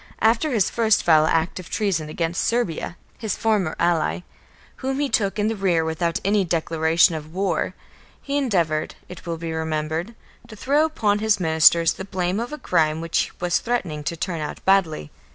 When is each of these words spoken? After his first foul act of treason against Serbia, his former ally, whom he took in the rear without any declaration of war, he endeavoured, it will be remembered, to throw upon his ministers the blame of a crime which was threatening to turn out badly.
After 0.19 0.49
his 0.51 0.67
first 0.71 1.03
foul 1.03 1.27
act 1.27 1.59
of 1.59 1.69
treason 1.69 2.09
against 2.09 2.43
Serbia, 2.43 2.97
his 3.19 3.37
former 3.37 3.75
ally, 3.79 4.21
whom 4.77 4.99
he 4.99 5.07
took 5.09 5.37
in 5.37 5.47
the 5.47 5.55
rear 5.55 5.85
without 5.85 6.19
any 6.25 6.43
declaration 6.43 7.13
of 7.13 7.35
war, 7.35 7.75
he 8.19 8.35
endeavoured, 8.35 8.95
it 9.07 9.27
will 9.27 9.37
be 9.37 9.53
remembered, 9.53 10.15
to 10.47 10.55
throw 10.55 10.85
upon 10.85 11.19
his 11.19 11.39
ministers 11.39 11.93
the 11.93 12.03
blame 12.03 12.39
of 12.39 12.51
a 12.51 12.57
crime 12.57 12.99
which 12.99 13.31
was 13.39 13.59
threatening 13.59 14.03
to 14.05 14.17
turn 14.17 14.41
out 14.41 14.65
badly. 14.65 15.11